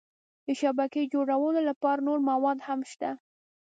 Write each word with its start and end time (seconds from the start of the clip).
د 0.45 0.47
شبکې 0.61 1.03
جوړولو 1.13 1.59
لپاره 1.69 2.01
نور 2.07 2.19
مواد 2.29 2.57
هم 2.67 2.79
شته. 2.91 3.11